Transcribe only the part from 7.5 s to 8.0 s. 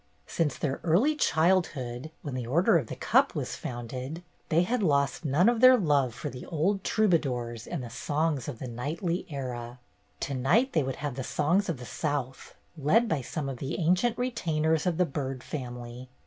and the